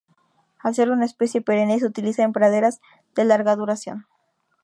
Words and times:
Al 0.57 0.73
ser 0.73 0.89
una 0.89 1.05
especie 1.05 1.41
perenne 1.41 1.77
se 1.79 1.85
utiliza 1.85 2.23
en 2.23 2.33
praderas 2.33 2.81
de 3.13 3.23
larga 3.23 3.55
duración. 3.55 4.07